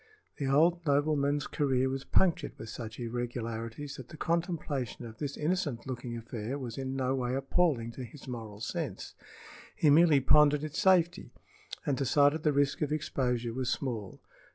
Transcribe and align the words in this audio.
The 0.37 0.47
old 0.47 0.83
nobleman's 0.83 1.45
career 1.45 1.87
was 1.87 2.05
punctured 2.05 2.57
with 2.57 2.69
such 2.69 2.99
irregularities 2.99 3.97
that 3.97 4.09
the 4.09 4.17
contemplation 4.17 5.05
of 5.05 5.19
this 5.19 5.37
innocent 5.37 5.85
looking 5.85 6.17
affair 6.17 6.57
was 6.57 6.75
in 6.75 6.95
no 6.95 7.13
way 7.13 7.35
appalling 7.35 7.91
to 7.91 8.03
his 8.03 8.27
moral 8.27 8.61
sense. 8.61 9.13
He 9.75 9.91
merely 9.91 10.19
pondered 10.19 10.63
its 10.63 10.79
safety, 10.79 11.33
and 11.85 11.95
decided 11.95 12.41
the 12.41 12.51
risk 12.51 12.81
of 12.81 12.91
exposure 12.91 13.53
was 13.53 13.69
small. 13.69 14.19